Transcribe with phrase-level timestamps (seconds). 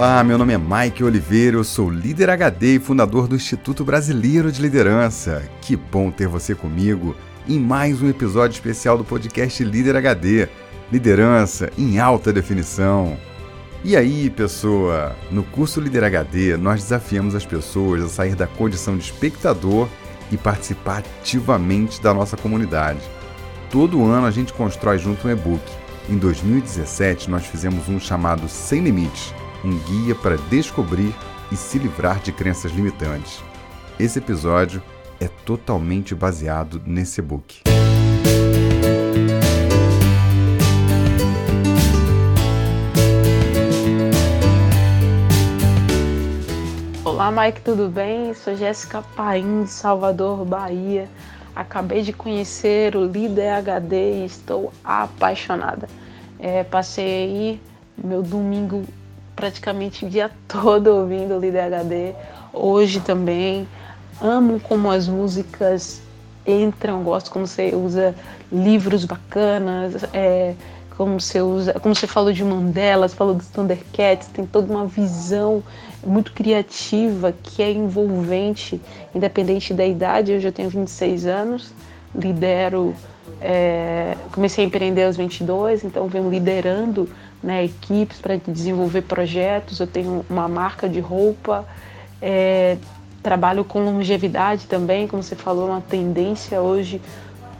[0.00, 4.50] Olá, meu nome é Mike Oliveira, eu sou líder HD e fundador do Instituto Brasileiro
[4.50, 5.46] de Liderança.
[5.60, 7.14] Que bom ter você comigo
[7.46, 10.48] em mais um episódio especial do podcast Líder HD
[10.90, 13.14] Liderança em Alta Definição.
[13.84, 15.14] E aí, pessoa?
[15.30, 19.86] No curso Líder HD, nós desafiamos as pessoas a sair da condição de espectador
[20.32, 23.02] e participar ativamente da nossa comunidade.
[23.70, 25.60] Todo ano a gente constrói junto um e-book.
[26.08, 31.14] Em 2017, nós fizemos um chamado Sem Limites um guia para descobrir
[31.52, 33.42] e se livrar de crenças limitantes.
[33.98, 34.82] Esse episódio
[35.20, 37.62] é totalmente baseado nesse book.
[47.04, 48.32] Olá, Mike, tudo bem?
[48.32, 51.06] Sou Jéssica Paim, de Salvador, Bahia.
[51.54, 55.86] Acabei de conhecer o Líder HD e estou apaixonada.
[56.38, 57.60] É, passei aí
[58.02, 58.84] meu domingo
[59.40, 62.12] praticamente o dia todo ouvindo o HD,
[62.52, 63.66] hoje também.
[64.20, 66.02] Amo como as músicas
[66.46, 68.14] entram, gosto como você usa
[68.52, 70.54] livros bacanas, é,
[70.94, 74.84] como você usa, como você falou de Mandela, você falou dos Thundercats, tem toda uma
[74.84, 75.62] visão
[76.04, 78.78] muito criativa que é envolvente,
[79.14, 80.32] independente da idade.
[80.32, 81.72] Eu já tenho 26 anos,
[82.14, 82.94] lidero,
[83.40, 87.08] é, comecei a empreender aos 22, então venho liderando
[87.42, 89.80] né, equipes para desenvolver projetos.
[89.80, 91.66] Eu tenho uma marca de roupa,
[92.20, 92.76] é,
[93.22, 97.00] trabalho com longevidade também, como você falou, uma tendência hoje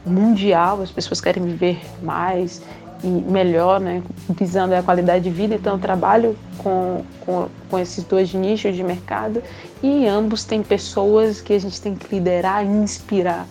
[0.04, 0.80] mundial.
[0.82, 2.62] As pessoas querem viver mais
[3.02, 5.54] e melhor, né, visando a qualidade de vida.
[5.54, 9.42] Então, eu trabalho com, com, com esses dois nichos de mercado
[9.82, 13.46] e ambos têm pessoas que a gente tem que liderar e inspirar.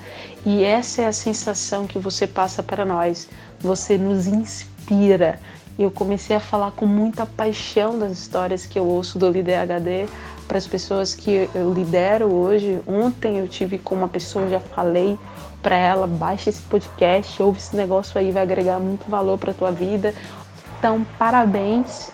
[0.46, 3.28] E essa é a sensação que você passa para nós.
[3.60, 5.40] Você nos inspira
[5.80, 9.60] e eu comecei a falar com muita paixão das histórias que eu ouço do Líder
[9.60, 10.08] HD
[10.46, 12.82] para as pessoas que eu lidero hoje.
[12.86, 15.18] Ontem eu tive com uma pessoa, já falei
[15.62, 19.72] para ela, baixa esse podcast, ouve esse negócio aí, vai agregar muito valor para tua
[19.72, 20.14] vida.
[20.78, 22.12] Então, parabéns.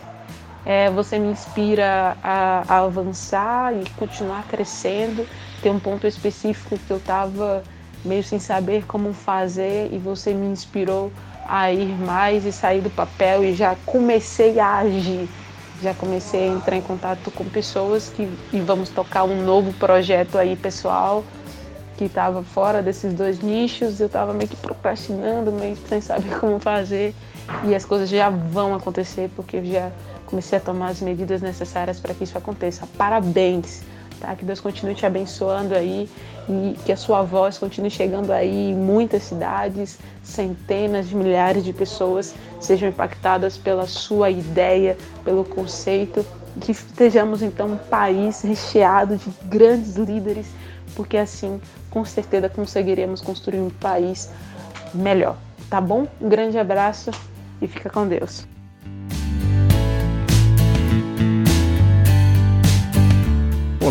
[0.64, 5.26] É, você me inspira a, a, avançar e continuar crescendo.
[5.64, 7.64] Tem um ponto específico que eu estava
[8.04, 11.12] meio sem saber como fazer e você me inspirou
[11.48, 15.28] a ir mais e sair do papel e já comecei a agir.
[15.82, 20.38] Já comecei a entrar em contato com pessoas que e vamos tocar um novo projeto
[20.38, 21.24] aí pessoal
[21.98, 24.00] que estava fora desses dois nichos.
[24.00, 27.14] Eu estava meio que procrastinando, meio sem saber como fazer
[27.64, 29.92] e as coisas já vão acontecer porque eu já
[30.26, 32.88] comecei a tomar as medidas necessárias para que isso aconteça.
[32.98, 33.84] Parabéns!
[34.20, 34.36] Tá?
[34.36, 36.10] Que Deus continue te abençoando aí
[36.48, 41.74] e que a sua voz continue chegando aí em muitas cidades, centenas de milhares de
[41.74, 46.26] pessoas sejam impactadas pela sua ideia, pelo conceito,
[46.62, 50.48] que estejamos então um país recheado de grandes líderes,
[50.96, 51.60] porque assim,
[51.90, 54.30] com certeza conseguiremos construir um país
[54.94, 55.36] melhor.
[55.70, 56.08] Tá bom?
[56.22, 57.12] Um grande abraço
[57.62, 58.55] e fica com Deus.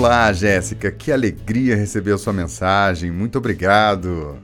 [0.05, 3.11] Olá, Jéssica, que alegria receber a sua mensagem.
[3.11, 4.37] Muito obrigado.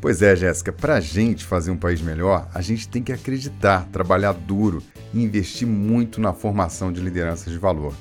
[0.00, 3.86] Pois é, Jéssica, para a gente fazer um país melhor, a gente tem que acreditar,
[3.92, 4.82] trabalhar duro
[5.12, 7.92] e investir muito na formação de lideranças de valor.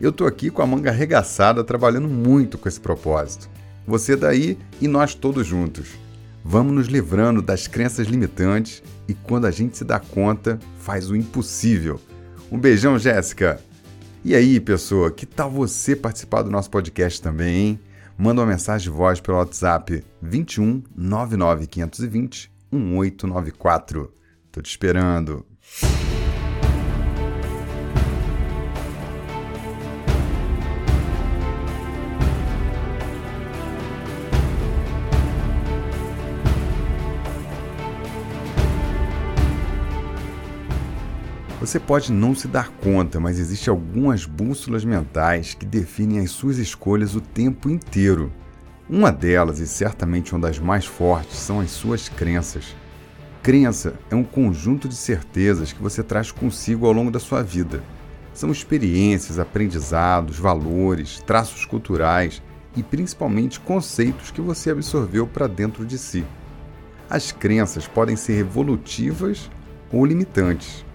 [0.00, 3.48] Eu estou aqui com a manga arregaçada, trabalhando muito com esse propósito.
[3.86, 5.90] Você daí e nós todos juntos.
[6.44, 11.14] Vamos nos livrando das crenças limitantes e quando a gente se dá conta, faz o
[11.14, 12.00] impossível.
[12.50, 13.60] Um beijão, Jéssica!
[14.28, 17.80] E aí, pessoa, que tal você participar do nosso podcast também, hein?
[18.18, 24.12] Manda uma mensagem de voz pelo WhatsApp 21 99 520 1894.
[24.52, 25.46] Tô te esperando.
[41.60, 46.56] Você pode não se dar conta, mas existem algumas bússolas mentais que definem as suas
[46.56, 48.32] escolhas o tempo inteiro.
[48.88, 52.76] Uma delas, e certamente uma das mais fortes, são as suas crenças.
[53.42, 57.82] Crença é um conjunto de certezas que você traz consigo ao longo da sua vida.
[58.32, 62.40] São experiências, aprendizados, valores, traços culturais
[62.76, 66.24] e principalmente conceitos que você absorveu para dentro de si.
[67.10, 69.50] As crenças podem ser evolutivas
[69.90, 70.86] ou limitantes.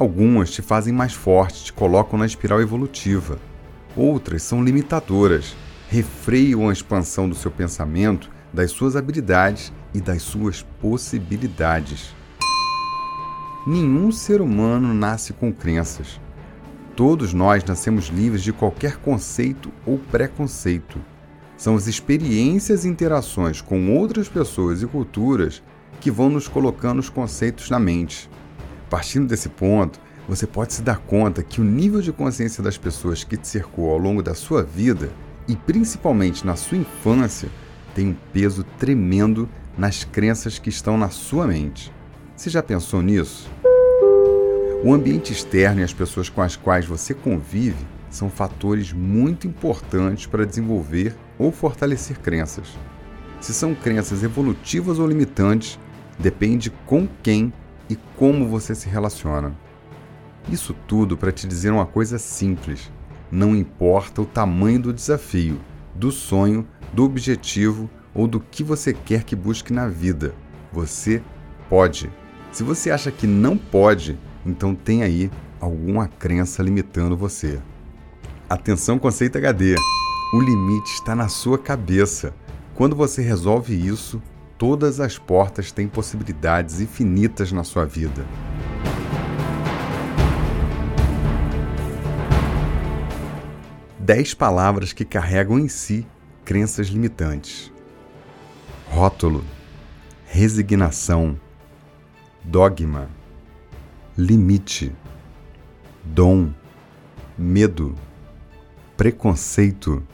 [0.00, 3.38] Algumas te fazem mais forte, te colocam na espiral evolutiva.
[3.94, 5.54] Outras são limitadoras,
[5.90, 12.14] refreiam a expansão do seu pensamento, das suas habilidades e das suas possibilidades.
[13.66, 16.18] Nenhum ser humano nasce com crenças.
[16.96, 20.98] Todos nós nascemos livres de qualquer conceito ou preconceito.
[21.58, 25.62] São as experiências e interações com outras pessoas e culturas
[26.00, 28.30] que vão nos colocando os conceitos na mente.
[28.90, 33.22] Partindo desse ponto, você pode se dar conta que o nível de consciência das pessoas
[33.22, 35.10] que te cercou ao longo da sua vida
[35.46, 37.48] e principalmente na sua infância
[37.94, 39.48] tem um peso tremendo
[39.78, 41.92] nas crenças que estão na sua mente.
[42.36, 43.48] Você já pensou nisso?
[44.82, 50.26] O ambiente externo e as pessoas com as quais você convive são fatores muito importantes
[50.26, 52.68] para desenvolver ou fortalecer crenças.
[53.40, 55.78] Se são crenças evolutivas ou limitantes,
[56.18, 57.52] depende com quem
[57.90, 59.52] e como você se relaciona.
[60.48, 62.90] Isso tudo para te dizer uma coisa simples:
[63.30, 65.60] não importa o tamanho do desafio,
[65.94, 70.34] do sonho, do objetivo ou do que você quer que busque na vida,
[70.72, 71.22] você
[71.68, 72.10] pode.
[72.52, 77.60] Se você acha que não pode, então tem aí alguma crença limitando você.
[78.48, 79.76] Atenção, conceito HD.
[80.32, 82.34] O limite está na sua cabeça.
[82.74, 84.20] Quando você resolve isso,
[84.60, 88.26] todas as portas têm possibilidades infinitas na sua vida.
[93.98, 96.06] Dez palavras que carregam em si
[96.44, 97.72] crenças limitantes:
[98.90, 99.42] rótulo,
[100.26, 101.40] resignação,
[102.44, 103.08] dogma,
[104.14, 104.92] limite,
[106.04, 106.52] dom,
[107.38, 107.94] medo,
[108.94, 110.06] preconceito,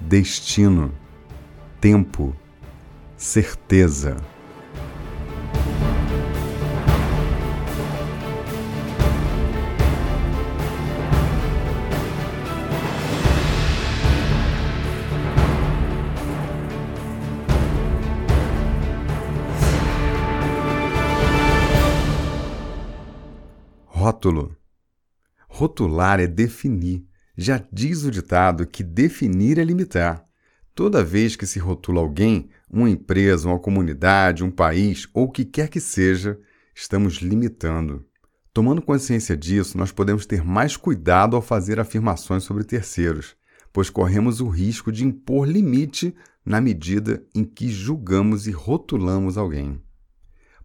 [0.00, 0.90] destino,
[1.78, 2.34] tempo
[3.18, 4.16] certeza.
[23.84, 24.56] Rótulo.
[25.48, 27.04] Rotular é definir.
[27.36, 30.24] Já diz o ditado que definir é limitar.
[30.74, 35.44] Toda vez que se rotula alguém, uma empresa, uma comunidade, um país ou o que
[35.44, 36.38] quer que seja,
[36.74, 38.04] estamos limitando.
[38.52, 43.36] Tomando consciência disso, nós podemos ter mais cuidado ao fazer afirmações sobre terceiros,
[43.72, 49.80] pois corremos o risco de impor limite na medida em que julgamos e rotulamos alguém.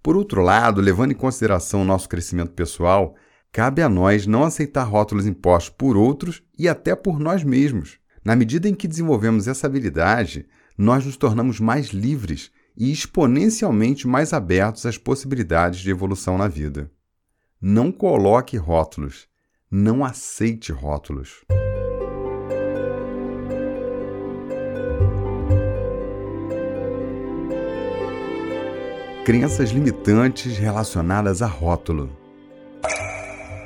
[0.01, 3.15] Por outro lado, levando em consideração o nosso crescimento pessoal,
[3.51, 7.99] cabe a nós não aceitar rótulos impostos por outros e até por nós mesmos.
[8.25, 10.47] Na medida em que desenvolvemos essa habilidade,
[10.77, 16.91] nós nos tornamos mais livres e exponencialmente mais abertos às possibilidades de evolução na vida.
[17.61, 19.27] Não coloque rótulos.
[19.69, 21.43] Não aceite rótulos.
[29.25, 32.15] Crenças limitantes relacionadas a rótulo.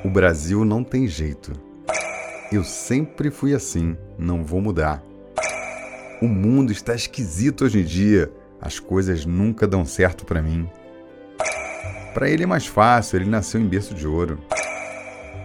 [0.06, 1.52] O Brasil não tem jeito.
[2.52, 5.07] Eu sempre fui assim, não vou mudar.
[6.20, 10.68] O mundo está esquisito hoje em dia, as coisas nunca dão certo para mim.
[12.12, 14.40] Para ele é mais fácil, ele nasceu em berço de ouro.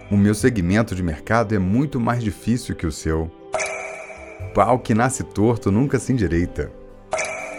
[0.09, 3.31] O meu segmento de mercado é muito mais difícil que o seu.
[4.55, 6.71] Pau que nasce torto nunca se endireita.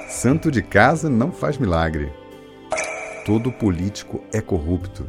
[0.09, 2.13] Santo de casa não faz milagre.
[3.25, 5.09] Todo político é corrupto.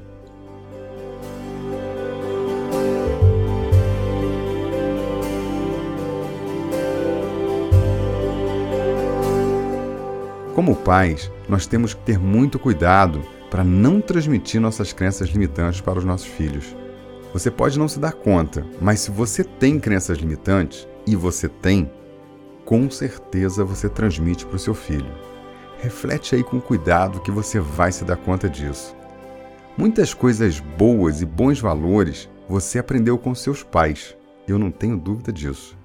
[10.55, 13.21] Como pais, nós temos que ter muito cuidado
[13.51, 16.73] para não transmitir nossas crenças limitantes para os nossos filhos.
[17.33, 21.91] Você pode não se dar conta, mas se você tem crenças limitantes, e você tem,
[22.63, 25.13] com certeza você transmite para o seu filho.
[25.79, 28.95] Reflete aí com cuidado que você vai se dar conta disso.
[29.77, 34.15] Muitas coisas boas e bons valores você aprendeu com seus pais,
[34.47, 35.77] eu não tenho dúvida disso.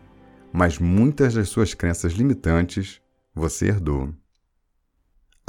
[0.53, 3.01] Mas muitas das suas crenças limitantes
[3.35, 4.15] você herdou.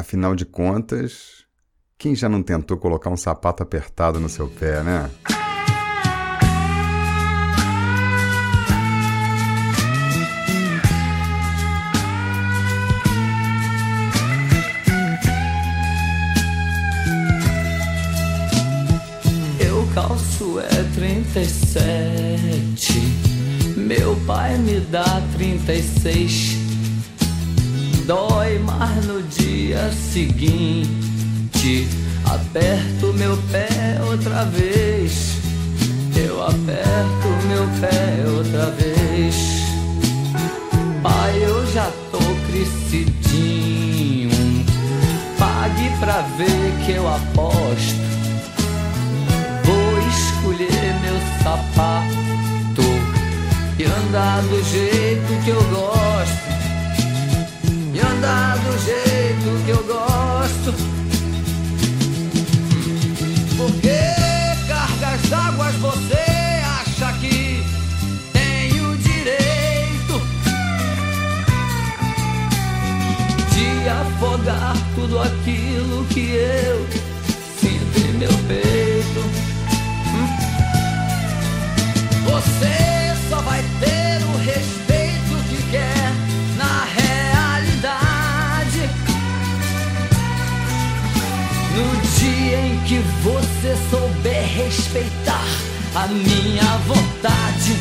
[0.01, 1.45] Afinal de contas,
[1.95, 5.11] quem já não tentou colocar um sapato apertado no seu pé, né?
[19.59, 22.93] Eu calço é 37.
[23.77, 25.05] Meu pai me dá
[25.37, 26.61] 36
[28.11, 29.20] dói, mas no
[29.71, 31.87] dia seguinte
[32.25, 33.69] aperto meu pé
[34.05, 35.37] outra vez.
[36.13, 39.35] Eu aperto meu pé outra vez.
[41.01, 44.29] Pai, eu já tô crescidinho.
[45.39, 47.95] Pague pra ver que eu aposto.
[49.63, 52.11] Vou escolher meu sapato
[54.09, 56.51] andar do jeito que eu gosto.
[57.93, 59.10] E andar do jeito
[65.81, 67.63] você acha que
[68.31, 70.21] tem o direito
[73.51, 76.87] de afogar tudo aquilo que eu
[77.59, 79.21] sinto em meu peito.
[82.25, 86.13] Você só vai ter o respeito que quer
[86.57, 88.81] na realidade.
[91.75, 95.40] No dia em que você souber respeitar
[95.95, 97.73] a minha vontade.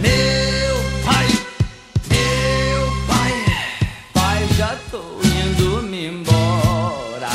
[0.00, 1.26] Meu pai,
[2.08, 3.44] meu pai,
[4.12, 7.30] pai, já tô indo me embora.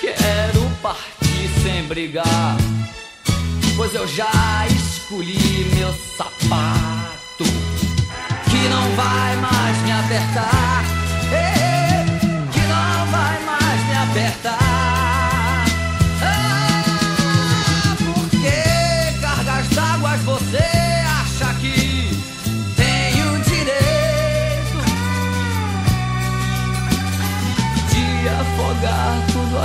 [0.00, 2.56] Quero partir sem brigar
[3.76, 6.83] pois eu já escolhi meu sapato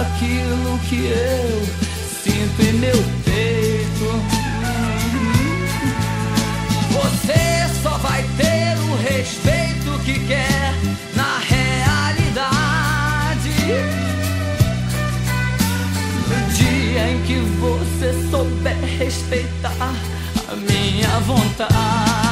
[0.10, 1.62] aquilo que eu
[2.24, 4.08] sinto em meu peito.
[6.92, 10.74] Você só vai ter o respeito que quer
[11.16, 12.50] na realidade.
[16.28, 19.94] No dia em que você souber respeitar
[20.48, 22.29] a minha vontade,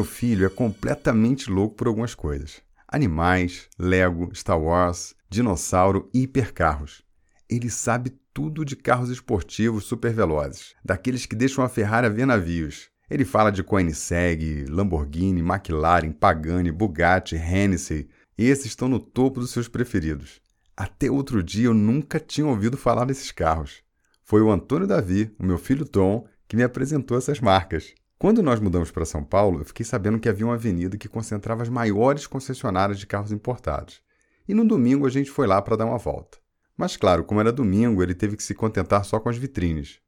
[0.00, 7.02] Meu filho é completamente louco por algumas coisas: animais, Lego, Star Wars, dinossauro e hipercarros.
[7.50, 12.88] Ele sabe tudo de carros esportivos supervelozes, daqueles que deixam a Ferrari ver navios.
[13.10, 18.08] Ele fala de Koenigsegg, Lamborghini, McLaren, Pagani, Bugatti, Hennessy.
[18.38, 20.40] Esses estão no topo dos seus preferidos.
[20.74, 23.82] Até outro dia eu nunca tinha ouvido falar desses carros.
[24.24, 27.92] Foi o Antônio Davi, o meu filho Tom, que me apresentou essas marcas.
[28.20, 31.62] Quando nós mudamos para São Paulo, eu fiquei sabendo que havia uma avenida que concentrava
[31.62, 34.02] as maiores concessionárias de carros importados.
[34.46, 36.36] E no domingo a gente foi lá para dar uma volta.
[36.76, 40.00] Mas claro, como era domingo, ele teve que se contentar só com as vitrines.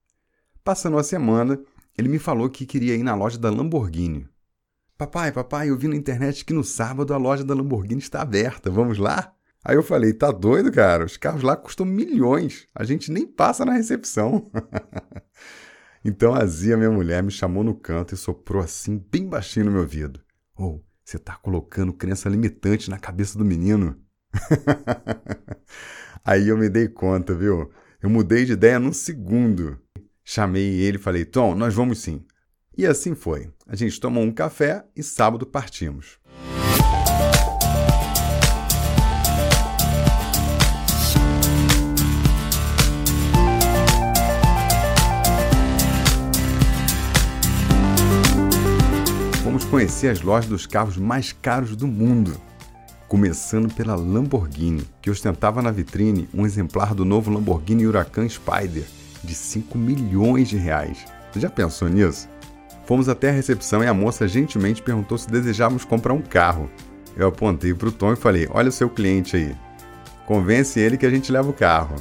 [0.63, 1.59] Passando uma semana,
[1.97, 4.29] ele me falou que queria ir na loja da Lamborghini.
[4.99, 8.69] Papai, papai, eu vi na internet que no sábado a loja da Lamborghini está aberta,
[8.69, 9.33] vamos lá?
[9.65, 11.07] Aí eu falei, tá doido, cara?
[11.07, 14.51] Os carros lá custam milhões, a gente nem passa na recepção.
[16.05, 19.73] então a Zia, minha mulher, me chamou no canto e soprou assim, bem baixinho no
[19.73, 20.21] meu ouvido.
[20.57, 23.97] Ô, oh, você tá colocando crença limitante na cabeça do menino.
[26.25, 27.71] Aí eu me dei conta, viu?
[28.01, 29.79] Eu mudei de ideia num segundo.
[30.25, 32.25] Chamei ele e falei: Tom, nós vamos sim.
[32.77, 33.51] E assim foi.
[33.67, 36.19] A gente tomou um café e sábado partimos.
[49.73, 52.39] Conhecer as lojas dos carros mais caros do mundo
[53.09, 58.85] começando pela Lamborghini, que ostentava na vitrine um exemplar do novo Lamborghini Huracan Spider
[59.25, 61.07] de 5 milhões de reais.
[61.31, 62.29] Você já pensou nisso?
[62.85, 66.71] Fomos até a recepção e a moça gentilmente perguntou se desejávamos comprar um carro.
[67.17, 69.57] Eu apontei para o Tom e falei: Olha o seu cliente aí.
[70.27, 71.97] Convence ele que a gente leva o carro.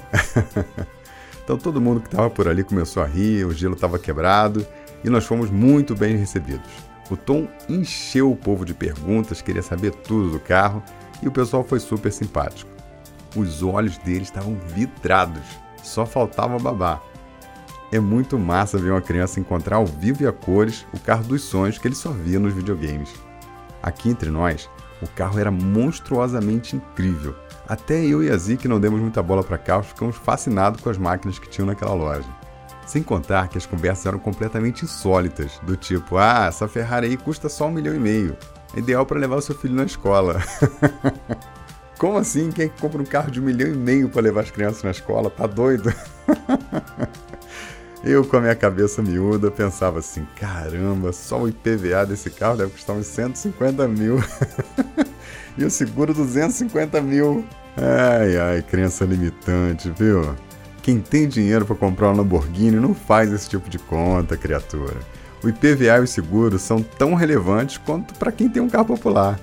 [1.41, 4.67] então todo mundo que estava por ali começou a rir, o gelo estava quebrado
[5.05, 6.90] e nós fomos muito bem recebidos.
[7.09, 10.81] O Tom encheu o povo de perguntas, queria saber tudo do carro
[11.21, 12.71] e o pessoal foi super simpático.
[13.35, 15.43] Os olhos dele estavam vidrados,
[15.83, 17.01] só faltava babar.
[17.91, 21.41] É muito massa ver uma criança encontrar ao vivo e a cores o carro dos
[21.41, 23.13] sonhos que ele só via nos videogames.
[23.83, 24.69] Aqui entre nós,
[25.01, 27.35] o carro era monstruosamente incrível.
[27.67, 30.89] Até eu e a Zi, que não demos muita bola para carros, ficamos fascinados com
[30.89, 32.27] as máquinas que tinham naquela loja.
[32.85, 37.47] Sem contar que as conversas eram completamente insólitas, do tipo, ah, essa Ferrari aí custa
[37.47, 38.35] só um milhão e meio.
[38.75, 40.41] É ideal para levar o seu filho na escola.
[41.97, 42.49] Como assim?
[42.49, 44.81] Quem é que compra um carro de um milhão e meio para levar as crianças
[44.83, 45.29] na escola?
[45.29, 45.93] Tá doido?
[48.03, 52.71] Eu, com a minha cabeça miúda, pensava assim: caramba, só o IPVA desse carro deve
[52.71, 54.17] custar uns 150 mil.
[55.55, 57.45] e o seguro 250 mil.
[57.77, 60.35] Ai, ai, crença limitante, viu?
[60.81, 64.97] Quem tem dinheiro para comprar um Lamborghini não faz esse tipo de conta, criatura.
[65.43, 69.39] O IPVA e o seguro são tão relevantes quanto para quem tem um carro popular.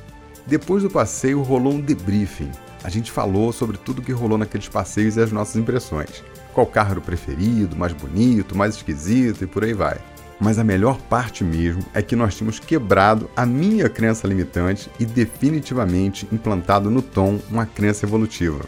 [0.46, 2.50] Depois do passeio rolou um debriefing.
[2.82, 6.24] A gente falou sobre tudo que rolou naqueles passeios e as nossas impressões.
[6.52, 9.96] Qual carro era o preferido, mais bonito, mais esquisito e por aí vai.
[10.40, 15.04] Mas a melhor parte mesmo é que nós tínhamos quebrado a minha crença limitante e
[15.04, 18.64] definitivamente implantado no Tom uma crença evolutiva.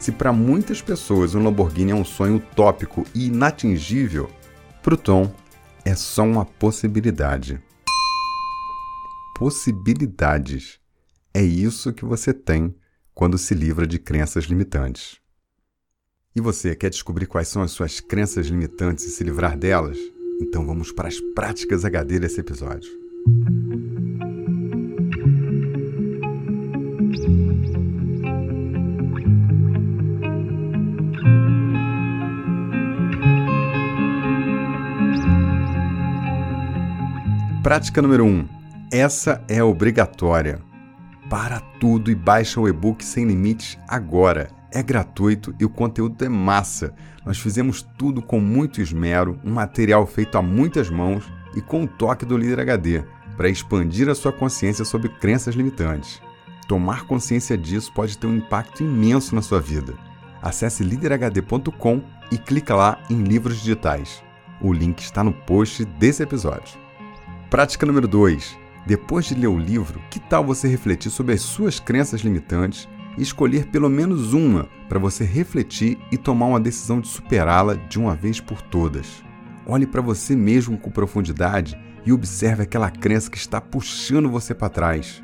[0.00, 4.30] Se para muitas pessoas um Lamborghini é um sonho utópico e inatingível,
[4.82, 5.30] para o Tom
[5.84, 7.62] é só uma possibilidade.
[9.36, 10.80] Possibilidades.
[11.34, 12.74] É isso que você tem
[13.14, 15.20] quando se livra de crenças limitantes.
[16.34, 19.98] E você quer descobrir quais são as suas crenças limitantes e se livrar delas?
[20.40, 22.90] Então vamos para as práticas HD desse episódio.
[37.70, 38.28] Prática número 1.
[38.28, 38.48] Um.
[38.90, 40.60] Essa é obrigatória.
[41.28, 46.28] Para tudo e baixa o e-book sem limites agora é gratuito e o conteúdo é
[46.28, 46.92] massa.
[47.24, 51.86] Nós fizemos tudo com muito esmero, um material feito a muitas mãos e com o
[51.86, 53.04] toque do líder HD,
[53.36, 56.20] para expandir a sua consciência sobre crenças limitantes.
[56.66, 59.94] Tomar consciência disso pode ter um impacto imenso na sua vida.
[60.42, 64.24] Acesse liderhd.com e clica lá em livros digitais.
[64.60, 66.89] O link está no post desse episódio.
[67.50, 68.56] Prática número 2.
[68.86, 73.22] Depois de ler o livro, que tal você refletir sobre as suas crenças limitantes e
[73.22, 78.14] escolher pelo menos uma para você refletir e tomar uma decisão de superá-la de uma
[78.14, 79.24] vez por todas.
[79.66, 84.68] Olhe para você mesmo com profundidade e observe aquela crença que está puxando você para
[84.68, 85.20] trás.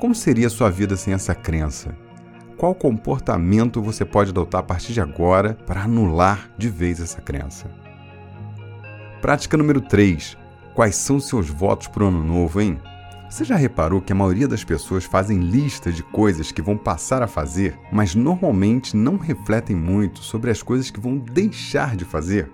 [0.00, 1.96] Como seria a sua vida sem essa crença?
[2.56, 7.70] Qual comportamento você pode adotar a partir de agora para anular de vez essa crença?
[9.20, 10.41] Prática número 3.
[10.74, 12.80] Quais são seus votos para o ano novo, hein?
[13.28, 17.22] Você já reparou que a maioria das pessoas fazem listas de coisas que vão passar
[17.22, 22.50] a fazer, mas normalmente não refletem muito sobre as coisas que vão deixar de fazer?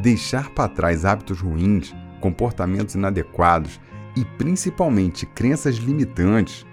[0.00, 3.80] Deixar para trás hábitos ruins, comportamentos inadequados
[4.16, 6.64] e principalmente crenças limitantes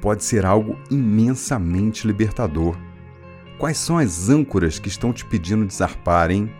[0.00, 2.78] pode ser algo imensamente libertador.
[3.58, 6.50] Quais são as âncoras que estão te pedindo desarpar, hein?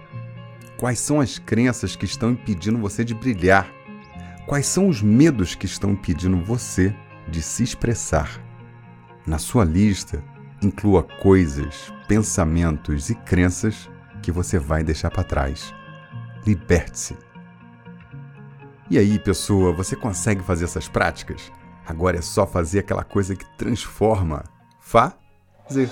[0.78, 3.68] Quais são as crenças que estão impedindo você de brilhar?
[4.46, 6.94] Quais são os medos que estão impedindo você
[7.26, 8.40] de se expressar?
[9.26, 10.22] Na sua lista,
[10.62, 13.90] inclua coisas, pensamentos e crenças
[14.22, 15.74] que você vai deixar para trás.
[16.46, 17.16] Liberte-se.
[18.88, 21.50] E aí, pessoa, você consegue fazer essas práticas?
[21.84, 24.44] Agora é só fazer aquela coisa que transforma.
[24.80, 25.90] Fazer.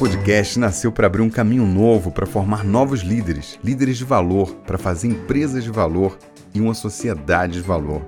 [0.00, 4.78] Podcast nasceu para abrir um caminho novo para formar novos líderes, líderes de valor, para
[4.78, 6.16] fazer empresas de valor
[6.54, 8.00] e uma sociedade de valor.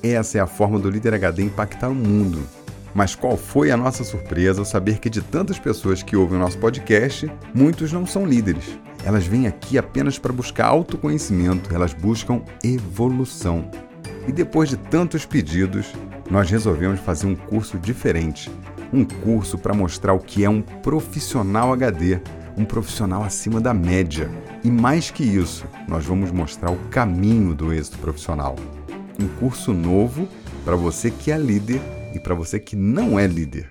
[0.00, 2.46] Essa é a forma do Líder HD impactar o mundo.
[2.94, 6.40] Mas qual foi a nossa surpresa ao saber que de tantas pessoas que ouvem o
[6.40, 8.78] nosso podcast, muitos não são líderes.
[9.04, 13.68] Elas vêm aqui apenas para buscar autoconhecimento, elas buscam evolução.
[14.28, 15.92] E depois de tantos pedidos,
[16.30, 18.48] nós resolvemos fazer um curso diferente
[18.92, 22.20] um curso para mostrar o que é um profissional HD,
[22.56, 24.30] um profissional acima da média.
[24.64, 28.56] E mais que isso, nós vamos mostrar o caminho do êxito profissional.
[29.18, 30.28] Um curso novo
[30.64, 31.80] para você que é líder
[32.14, 33.70] e para você que não é líder.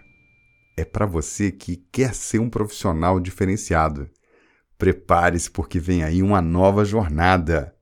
[0.77, 4.09] É para você que quer ser um profissional diferenciado.
[4.77, 7.73] Prepare-se porque vem aí uma nova jornada.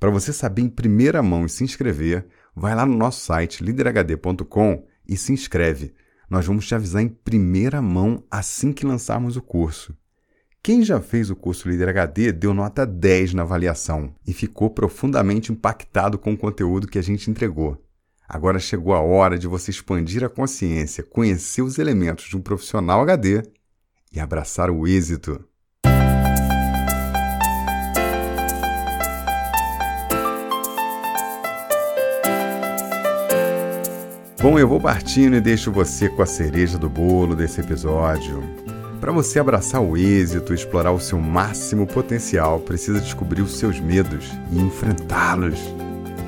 [0.00, 4.86] Para você saber em primeira mão e se inscrever, vai lá no nosso site liderhd.com
[5.06, 5.94] e se inscreve
[6.28, 9.96] nós vamos te avisar em primeira mão assim que lançarmos o curso.
[10.62, 15.50] Quem já fez o curso Líder HD deu nota 10 na avaliação e ficou profundamente
[15.50, 17.82] impactado com o conteúdo que a gente entregou.
[18.28, 23.00] Agora chegou a hora de você expandir a consciência, conhecer os elementos de um profissional
[23.00, 23.42] HD
[24.12, 25.47] e abraçar o êxito.
[34.40, 38.40] Bom, eu vou partindo e deixo você com a cereja do bolo desse episódio.
[39.00, 44.30] Para você abraçar o êxito explorar o seu máximo potencial, precisa descobrir os seus medos
[44.52, 45.58] e enfrentá-los.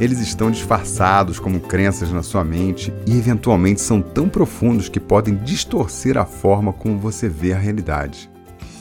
[0.00, 5.36] Eles estão disfarçados como crenças na sua mente e eventualmente são tão profundos que podem
[5.36, 8.28] distorcer a forma como você vê a realidade.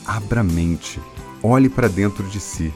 [0.04, 1.00] Abra a mente,
[1.40, 2.74] olhe para dentro de si.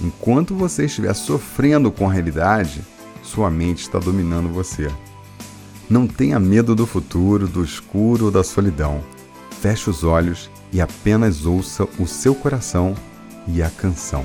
[0.00, 2.82] Enquanto você estiver sofrendo com a realidade,
[3.20, 4.88] sua mente está dominando você.
[5.90, 9.02] Não tenha medo do futuro, do escuro ou da solidão.
[9.60, 12.94] Feche os olhos e apenas ouça o seu coração
[13.46, 14.24] e a canção.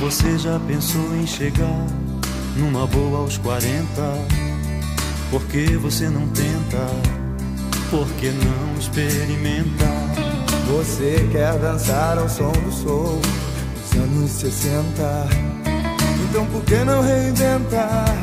[0.00, 1.86] Você já pensou em chegar
[2.56, 3.84] numa boa aos 40?
[5.30, 6.86] Por que você não tenta?
[7.90, 9.86] Por que não experimenta?
[10.68, 13.20] Você quer dançar ao som do sol
[13.74, 15.47] dos anos 60?
[16.28, 18.16] Então por que não reinventar?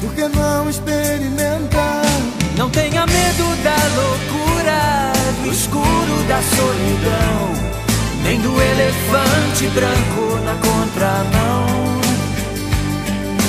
[0.00, 2.04] Por que não experimentar?
[2.56, 5.12] Não tenha medo da loucura,
[5.44, 7.70] do escuro da solidão
[8.22, 12.00] nem do elefante branco na contramão.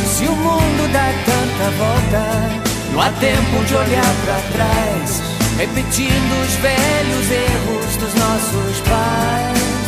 [0.07, 5.21] Se o mundo dá tanta volta, não há tempo de olhar para trás,
[5.57, 9.80] repetindo os velhos erros dos nossos pais.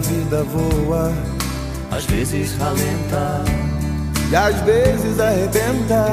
[0.00, 1.12] Vida voa,
[1.90, 3.44] às vezes ralenta,
[4.30, 6.04] e às vezes arrebenta.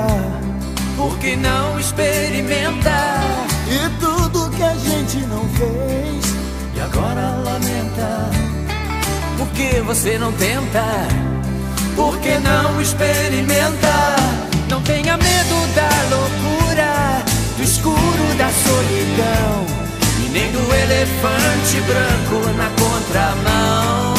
[0.95, 3.19] Por que não experimenta?
[3.69, 6.35] E tudo que a gente não fez,
[6.75, 8.29] e agora lamenta.
[9.37, 10.83] Por que você não tenta?
[11.95, 14.15] Por que não experimenta?
[14.69, 17.23] Não tenha medo da loucura,
[17.57, 19.86] do escuro da solidão
[20.29, 24.13] nem do elefante branco na contramão.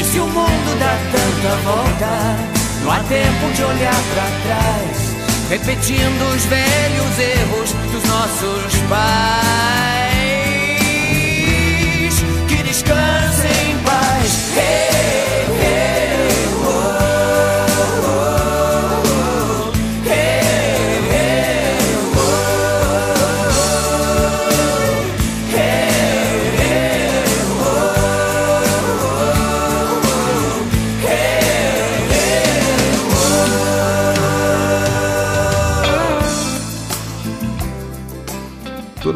[0.00, 2.36] E se o mundo dá tanta volta,
[2.82, 5.14] não há tempo de olhar para trás,
[5.50, 10.03] repetindo os velhos erros dos nossos pais.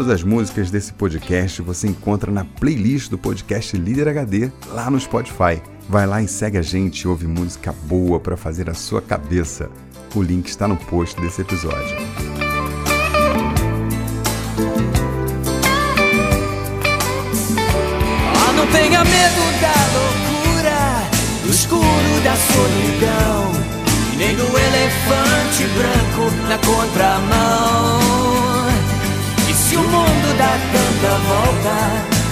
[0.09, 4.99] Todas as músicas desse podcast você encontra na playlist do podcast Líder HD lá no
[4.99, 5.61] Spotify.
[5.87, 9.69] Vai lá e segue a gente e ouve música boa para fazer a sua cabeça.
[10.15, 11.95] O link está no post desse episódio.
[18.33, 21.05] Oh, não tenha medo da loucura,
[21.45, 23.53] do escuro da solidão,
[24.17, 28.38] nem do elefante branco na contramão.
[30.39, 31.75] Tanta volta,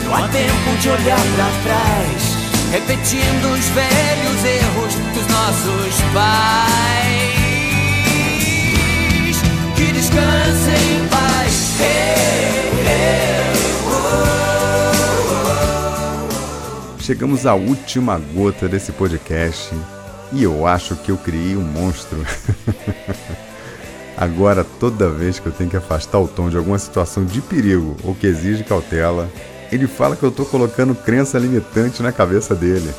[0.04, 2.22] não há tempo de olhar para trás,
[2.70, 7.36] repetindo os velhos erros dos nossos pais.
[9.74, 11.26] Que descansem em paz.
[17.06, 19.72] Chegamos à última gota desse podcast
[20.32, 22.26] e eu acho que eu criei um monstro.
[24.16, 27.96] Agora, toda vez que eu tenho que afastar o tom de alguma situação de perigo
[28.02, 29.28] ou que exige cautela,
[29.70, 32.90] ele fala que eu estou colocando crença limitante na cabeça dele.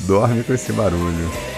[0.00, 1.53] Dorme com esse barulho.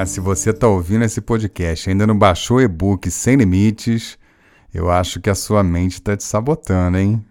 [0.00, 4.16] Ah, se você está ouvindo esse podcast e ainda não baixou o e-book Sem Limites,
[4.72, 7.22] eu acho que a sua mente está te sabotando, hein?